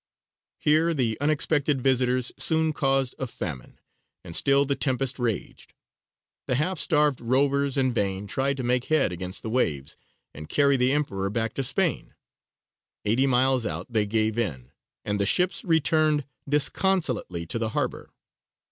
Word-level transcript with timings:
Here 0.57 0.95
the 0.95 1.15
unexpected 1.21 1.79
visitors 1.79 2.31
soon 2.39 2.73
caused 2.73 3.13
a 3.19 3.27
famine 3.27 3.77
and 4.23 4.35
still 4.35 4.65
the 4.65 4.75
tempest 4.75 5.19
raged. 5.19 5.75
The 6.47 6.55
half 6.55 6.79
starved 6.79 7.21
rovers 7.21 7.77
in 7.77 7.93
vain 7.93 8.25
tried 8.25 8.57
to 8.57 8.63
make 8.63 8.85
head 8.85 9.11
against 9.11 9.43
the 9.43 9.49
waves, 9.51 9.97
and 10.33 10.49
carry 10.49 10.75
the 10.75 10.91
Emperor 10.91 11.29
back 11.29 11.53
to 11.53 11.63
Spain: 11.63 12.15
eighty 13.05 13.27
miles 13.27 13.63
out 13.63 13.93
they 13.93 14.07
gave 14.07 14.39
in, 14.39 14.71
and 15.05 15.19
the 15.21 15.27
ships 15.27 15.63
returned 15.63 16.25
disconsolately 16.49 17.45
to 17.45 17.59
the 17.59 17.69
harbour. 17.69 18.09